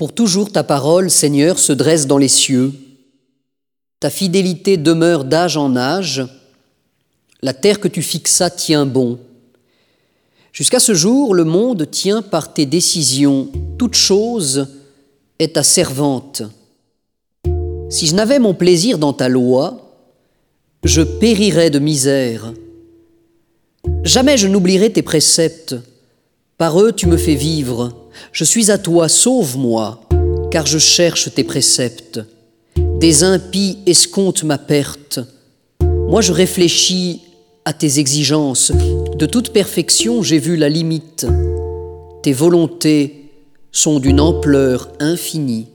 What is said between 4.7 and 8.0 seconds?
demeure d'âge en âge. La terre que tu